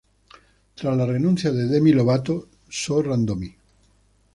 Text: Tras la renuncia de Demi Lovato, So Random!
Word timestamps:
Tras 0.73 0.97
la 0.97 1.05
renuncia 1.05 1.51
de 1.51 1.67
Demi 1.67 1.91
Lovato, 1.93 2.47
So 2.67 3.03
Random! 3.03 3.41